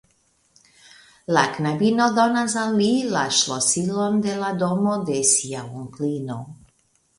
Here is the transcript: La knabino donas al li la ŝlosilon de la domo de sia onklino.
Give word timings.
La 1.37 1.43
knabino 1.57 2.07
donas 2.15 2.55
al 2.63 2.73
li 2.79 2.89
la 3.13 3.27
ŝlosilon 3.41 4.19
de 4.25 4.35
la 4.41 4.51
domo 4.65 4.97
de 5.13 5.21
sia 5.35 5.65
onklino. 5.85 6.43